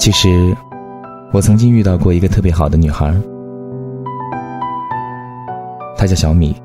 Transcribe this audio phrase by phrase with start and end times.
[0.00, 0.56] 其实，
[1.30, 3.14] 我曾经遇到过一个特别好的女孩，
[5.94, 6.56] 她叫小米，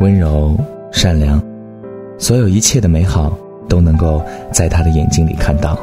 [0.00, 0.56] 温柔
[0.90, 1.38] 善良，
[2.16, 3.36] 所有一切的美好
[3.68, 5.78] 都能够在她的眼睛里看到。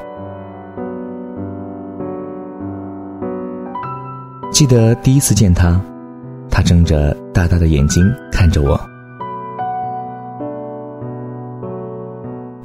[4.52, 5.80] 记得第一次见她，
[6.50, 8.82] 她睁着大大的眼睛看着我，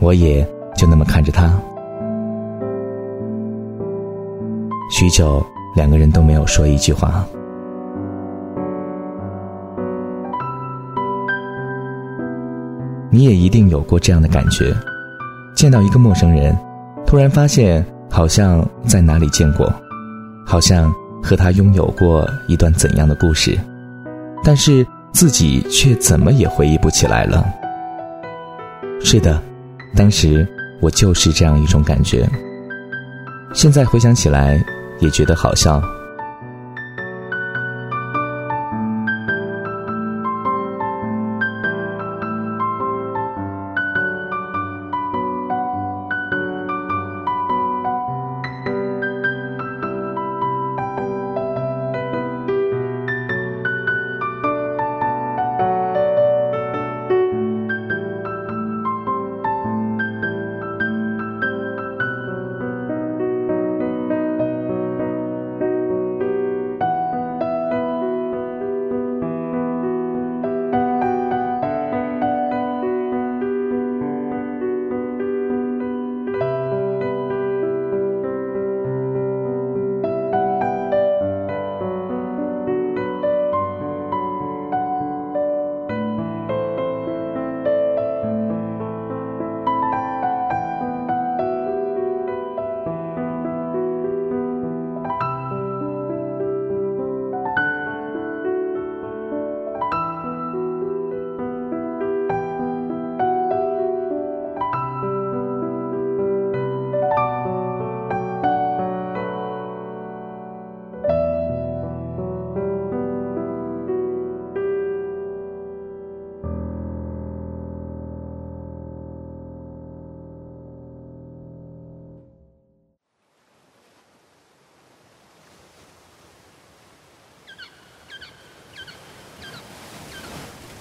[0.01, 0.43] 我也
[0.75, 1.53] 就那么看着她。
[5.05, 5.45] 许久，
[5.77, 7.27] 两个人都没有说一句话。
[13.11, 14.75] 你也一定有过这样的感觉：
[15.55, 16.57] 见到一个陌生人，
[17.07, 19.71] 突然发现好像在哪里见过，
[20.47, 20.91] 好像
[21.23, 23.59] 和他拥有过一段怎样的故事，
[24.43, 27.45] 但是自己却怎么也回忆不起来了。
[29.03, 29.39] 是的，
[29.95, 30.49] 当时
[30.81, 32.27] 我就是这样一种感觉。
[33.53, 34.65] 现在回想起来，
[35.01, 35.83] 也觉得好笑。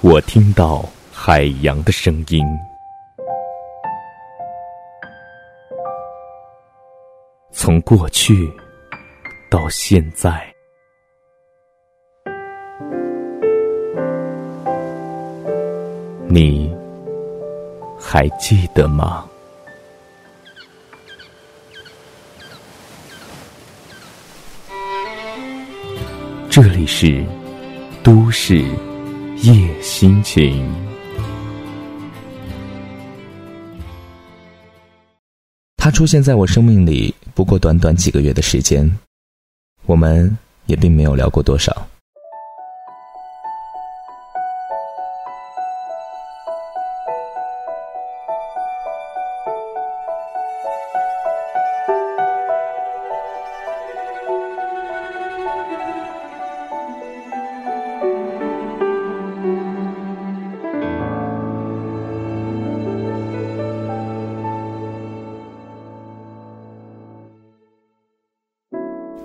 [0.05, 0.83] 我听到
[1.13, 2.45] 海洋的声音，
[7.53, 8.51] 从过去
[9.49, 10.53] 到现在，
[16.27, 16.75] 你
[17.97, 19.25] 还记得吗？
[26.49, 27.25] 这里是
[28.03, 28.65] 都市。
[29.43, 30.65] 夜心情，
[35.75, 38.89] 他出现在我生命里不过短短几个月的时间，
[39.85, 40.37] 我们
[40.67, 41.85] 也并没有聊过多少。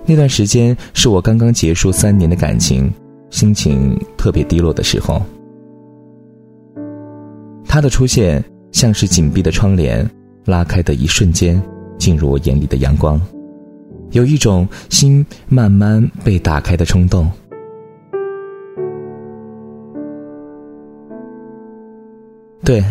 [0.09, 2.91] 那段时间是我刚刚结束三年的感情，
[3.29, 5.21] 心情特别低落的时候。
[7.63, 10.09] 他的出现像是紧闭的窗帘
[10.45, 11.61] 拉开的一瞬间，
[11.99, 13.21] 进入我眼里的阳光，
[14.09, 17.29] 有一种心慢慢被打开的冲动。
[22.63, 22.83] 对，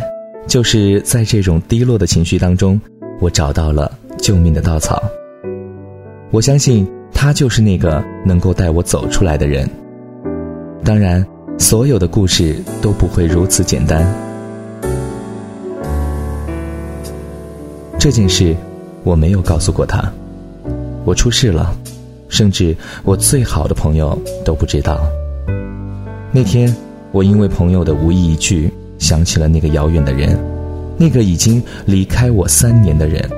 [0.46, 2.80] 就是在这种低落的情绪当中，
[3.20, 5.02] 我找到了救命的稻草。
[6.30, 6.88] 我相信。
[7.12, 9.68] 他就是那个能够带我走出来的人。
[10.84, 11.24] 当然，
[11.58, 14.06] 所有的故事都不会如此简单。
[17.98, 18.54] 这件事，
[19.02, 20.10] 我没有告诉过他。
[21.04, 21.76] 我出事了，
[22.28, 25.00] 甚至我最好的朋友都不知道。
[26.30, 26.74] 那天，
[27.10, 30.38] 我因为朋友的无意一句，想起了那个遥远的人，
[30.96, 33.28] 那个已经离开我三年的人。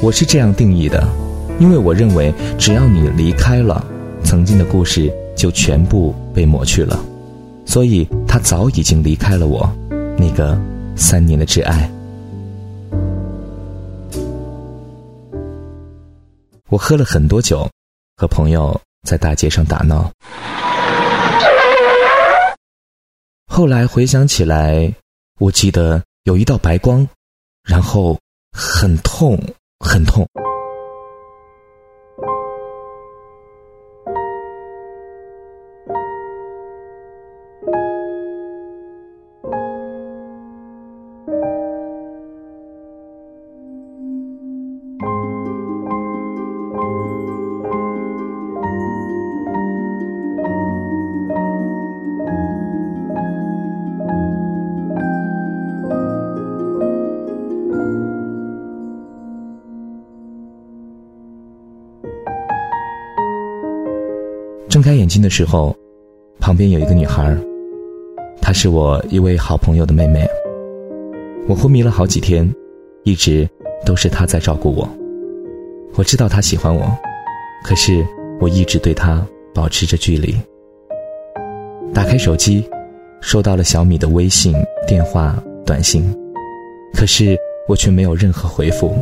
[0.00, 1.06] 我是这样定义的。
[1.58, 3.84] 因为我认为，只要你离开了，
[4.24, 7.04] 曾经的故事就全部被抹去了，
[7.66, 9.68] 所以他早已经离开了我，
[10.16, 10.56] 那个
[10.96, 11.90] 三年的挚爱。
[16.68, 17.68] 我喝了很多酒，
[18.16, 20.10] 和朋友在大街上打闹。
[23.50, 24.92] 后来回想起来，
[25.40, 27.08] 我记得有一道白光，
[27.64, 28.16] 然后
[28.52, 29.36] 很痛，
[29.80, 30.24] 很痛。
[65.08, 65.74] 睁开眼睛的时候，
[66.38, 67.34] 旁边有一个女孩，
[68.42, 70.28] 她是我一位好朋友的妹妹。
[71.48, 72.46] 我昏迷了好几天，
[73.04, 73.48] 一直
[73.86, 74.86] 都是她在照顾我。
[75.94, 76.86] 我知道她喜欢我，
[77.64, 78.06] 可是
[78.38, 80.36] 我一直对她保持着距离。
[81.94, 82.68] 打开手机，
[83.22, 84.54] 收到了小米的微信、
[84.86, 86.04] 电话、短信，
[86.92, 87.34] 可是
[87.66, 88.94] 我却没有任何回复。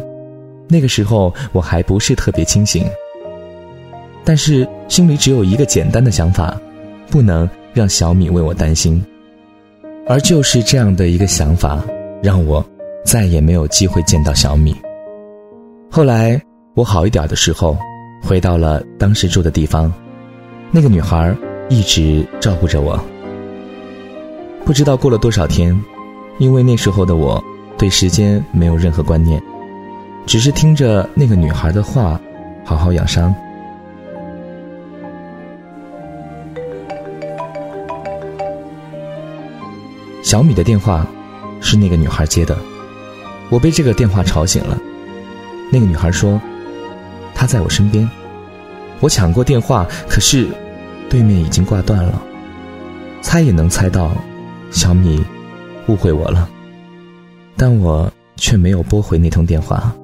[0.68, 2.84] 那个时候我还不是特别清醒。
[4.26, 6.60] 但是心里只有一个简单的想法，
[7.08, 9.00] 不能让小米为我担心。
[10.08, 11.80] 而就是这样的一个想法，
[12.20, 12.64] 让我
[13.04, 14.74] 再也没有机会见到小米。
[15.88, 16.42] 后来
[16.74, 17.78] 我好一点的时候，
[18.20, 19.92] 回到了当时住的地方，
[20.72, 21.32] 那个女孩
[21.68, 23.00] 一直照顾着我。
[24.64, 25.80] 不知道过了多少天，
[26.38, 27.40] 因为那时候的我
[27.78, 29.40] 对时间没有任何观念，
[30.26, 32.20] 只是听着那个女孩的话，
[32.64, 33.32] 好好养伤。
[40.26, 41.06] 小米的电话
[41.60, 42.58] 是那个女孩接的，
[43.48, 44.76] 我被这个电话吵醒了。
[45.70, 46.40] 那个女孩说
[47.32, 48.10] ：“她在我身边。”
[48.98, 50.48] 我抢过电话，可是
[51.08, 52.20] 对面已经挂断了。
[53.22, 54.16] 猜也能猜到，
[54.72, 55.24] 小米
[55.86, 56.50] 误会我了，
[57.56, 59.94] 但我却没有拨回那通电话。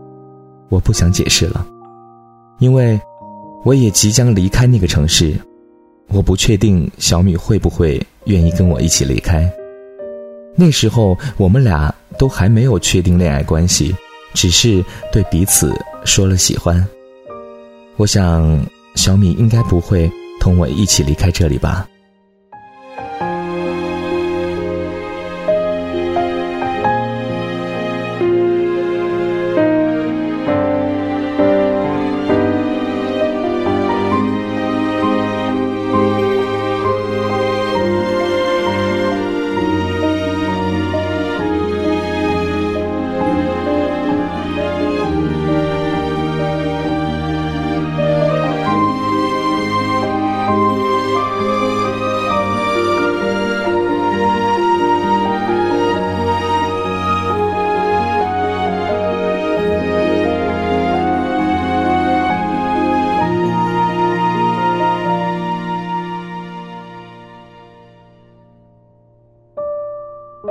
[0.69, 1.67] 我不想解释了，
[2.61, 3.01] 因为
[3.65, 5.35] 我也即将离开那个城市，
[6.11, 9.53] 我不确定小米会不会愿意跟我一起离开。
[10.55, 13.95] 那时候我们俩都还没有确定恋爱关系，
[14.35, 16.87] 只是对彼此说了喜欢。
[17.97, 18.65] 我想
[18.95, 20.11] 小米应该不会
[20.41, 21.89] 同我一起离开这里吧。
[70.43, 70.49] 那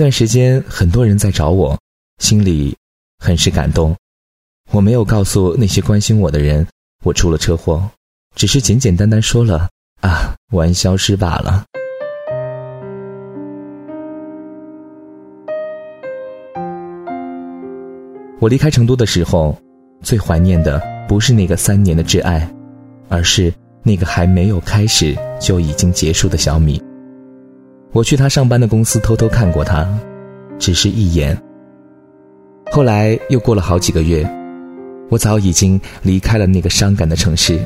[0.00, 1.78] 段时间，很多人在找我，
[2.18, 2.76] 心里
[3.18, 3.96] 很是感动。
[4.72, 6.66] 我没有告诉那些关心我的人，
[7.04, 7.88] 我出了车祸，
[8.34, 9.68] 只是简简单单说了
[10.00, 11.64] 啊，玩消失罢了。
[18.40, 19.56] 我离开成都的时候，
[20.02, 22.46] 最怀念的不是那个三年的挚爱，
[23.08, 26.82] 而是那个还没有开始就已经结束的小米。
[27.92, 29.88] 我去他上班的公司偷偷看过他，
[30.58, 31.40] 只是一眼。
[32.72, 34.28] 后来又过了好几个月，
[35.08, 37.64] 我早已经离开了那个伤感的城市。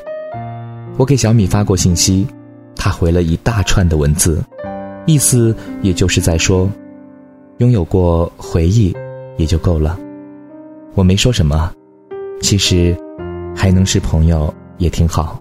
[0.99, 2.27] 我给小米发过信息，
[2.77, 4.45] 他回了一大串的文字，
[5.07, 6.69] 意思也就是在说，
[7.59, 8.95] 拥有过回忆
[9.39, 9.99] 也就够了。
[10.95, 11.73] 我没说什么，
[12.43, 12.95] 其实
[13.57, 15.41] 还能是朋友也挺好。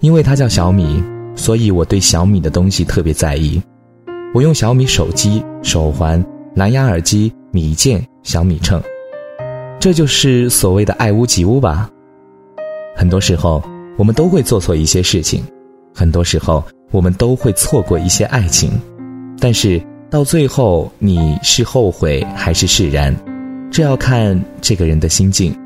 [0.00, 1.00] 因为他叫小米。
[1.34, 3.60] 所以我对小米的东西特别在意，
[4.34, 6.22] 我用小米手机、手环、
[6.54, 8.78] 蓝牙耳机、米键、小米秤，
[9.80, 11.88] 这就是所谓的爱屋及乌吧。
[12.94, 13.62] 很多时候
[13.98, 15.44] 我们都会做错一些事情，
[15.94, 18.70] 很多时候我们都会错过一些爱情，
[19.38, 19.80] 但是
[20.10, 23.14] 到最后你是后悔还是释然，
[23.70, 25.56] 这要看这个人的心境。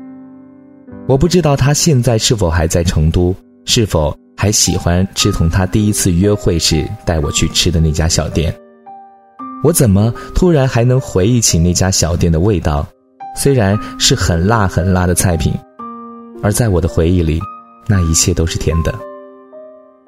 [1.07, 3.33] 我不知道他现在是否还在成都，
[3.65, 8.53] 是否还喜欢吃同他第一次约会时带我去吃的那家小店。
[9.63, 12.85] 我怎么突然还能回忆起那家小店的味道？
[13.35, 15.53] 虽然是很辣很辣的菜品，
[16.43, 17.39] 而在我的回忆里，
[17.87, 18.93] 那一切都是甜的。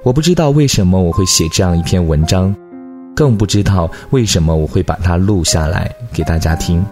[0.04, 2.56] 我不知道为什么我会写这样一篇文章，
[3.16, 6.86] 更不知道为什么我会把它录下来给大家听。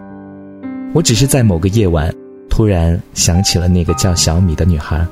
[0.93, 2.13] 我只是在某个夜晚，
[2.49, 5.05] 突然想起了那个叫小米的女孩，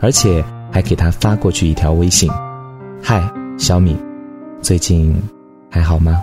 [0.00, 2.30] 而且还给她发过去一条微信
[3.02, 3.22] ：“嗨，
[3.58, 3.96] 小米，
[4.60, 5.14] 最近
[5.70, 6.22] 还好吗？”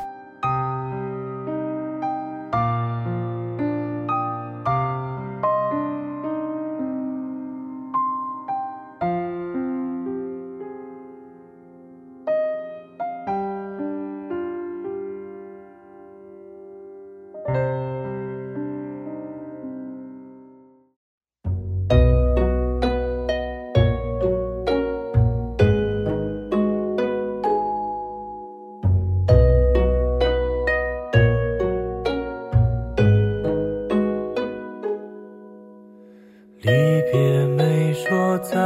[36.66, 36.72] 离
[37.12, 38.58] 别没说再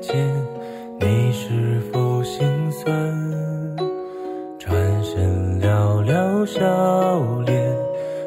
[0.00, 0.26] 见，
[0.98, 2.92] 你是否心酸？
[4.58, 6.60] 转身寥寥笑
[7.46, 7.72] 脸，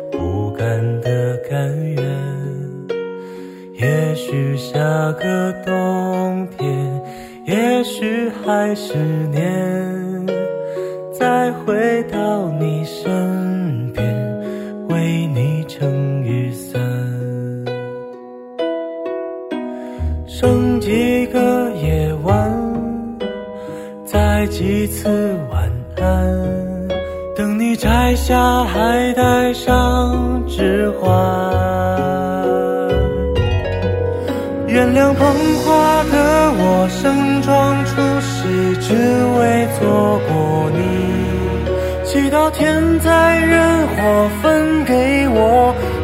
[0.09, 2.01] 不甘的甘愿。
[3.73, 4.79] 也许下
[5.19, 7.03] 个冬天，
[7.45, 8.95] 也许还是
[9.33, 9.92] 年。
[24.53, 25.09] 几次
[25.49, 25.67] 晚
[25.97, 26.87] 安，
[27.35, 31.62] 等你摘下，还戴上指环。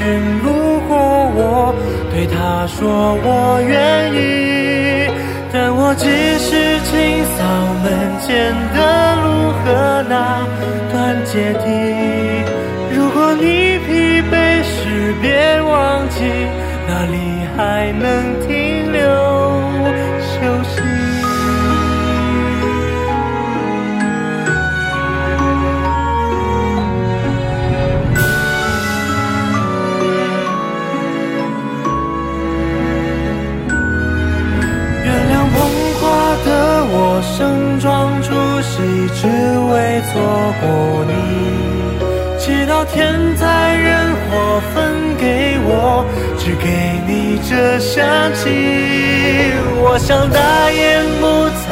[0.00, 0.96] 纱裙路过，
[1.36, 1.74] 我
[2.10, 5.10] 对他说我愿意，
[5.52, 7.44] 但我只是清扫
[7.84, 7.84] 门
[8.22, 8.78] 前的
[9.20, 10.48] 路和那
[10.90, 11.68] 段阶梯。
[12.96, 16.24] 如果你疲惫时，别忘记
[16.88, 17.14] 那里
[17.54, 18.40] 还能
[39.08, 40.10] 只为错
[40.60, 41.12] 过你。
[42.38, 43.88] 祈祷天灾人
[44.30, 46.04] 祸分给我，
[46.38, 46.66] 只给
[47.06, 47.98] 你这香
[48.34, 49.52] 气。
[49.82, 51.26] 我想大言不
[51.60, 51.62] 惭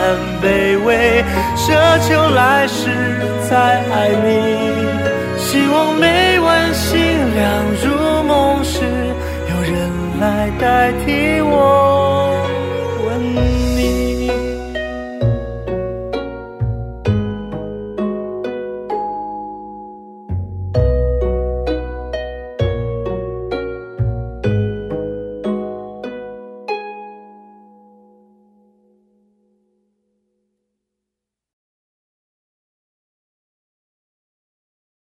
[0.42, 1.24] 卑微，
[1.56, 1.66] 奢
[2.06, 2.90] 求来世
[3.48, 3.56] 再
[3.90, 4.26] 爱你。
[5.38, 6.98] 希望每晚星
[7.34, 8.84] 亮如梦时，
[9.48, 9.74] 有人
[10.20, 11.97] 来代替我。